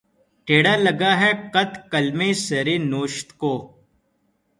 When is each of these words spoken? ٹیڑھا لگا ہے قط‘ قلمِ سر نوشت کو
ٹیڑھا 0.47 0.75
لگا 0.85 1.11
ہے 1.21 1.31
قط‘ 1.53 1.73
قلمِ 1.91 2.19
سر 2.45 2.67
نوشت 2.91 3.27
کو 3.41 3.53